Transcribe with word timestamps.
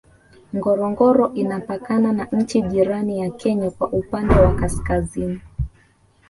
Ngorongoro 0.55 1.25
inapakana 1.35 2.11
na 2.11 2.25
nchi 2.31 2.61
jirani 2.61 3.19
ya 3.19 3.29
Kenya 3.29 3.71
kwa 3.71 3.89
upande 3.89 4.33
wa 4.35 4.55
Kaskazini 4.55 5.41